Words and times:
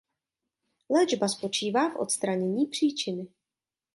Léčba 0.89 1.27
spočívá 1.27 1.89
v 1.89 1.95
odstranění 1.97 2.65
příčiny. 2.65 3.27